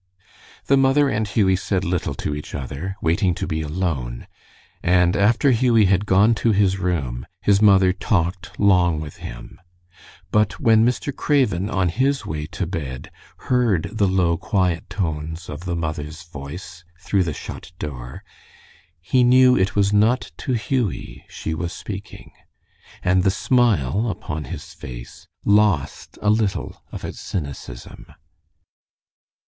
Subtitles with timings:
[0.65, 4.25] The mother and Hughie said little to each other, waiting to be alone,
[4.81, 9.59] and after Hughie had gone to his room his mother talked long with him,
[10.31, 11.15] but when Mr.
[11.15, 13.11] Craven, on his way to bed,
[13.45, 18.23] heard the low, quiet tones of the mother's voice through the shut door,
[19.01, 22.31] he knew it was not to Hughie she was speaking,
[23.03, 28.07] and the smile upon his face lost a little of its cynicism.